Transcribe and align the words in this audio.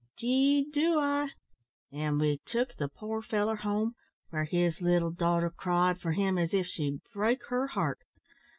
"'Deed 0.17 0.71
do 0.71 0.97
I; 0.99 1.29
an' 1.91 2.17
we 2.17 2.39
took 2.43 2.73
the 2.75 2.87
poor 2.87 3.21
feller 3.21 3.57
home, 3.57 3.93
where 4.31 4.45
his 4.45 4.81
little 4.81 5.11
daughter 5.11 5.51
cried 5.51 5.99
for 6.01 6.13
him 6.13 6.39
as 6.39 6.55
if 6.55 6.65
she'd 6.65 7.01
break 7.13 7.45
her 7.49 7.67
heart. 7.67 7.99